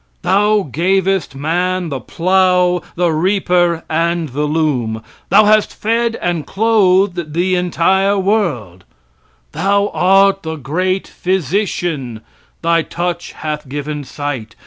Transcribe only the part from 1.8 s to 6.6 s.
the plow, the reaper and the loom thou hast fed and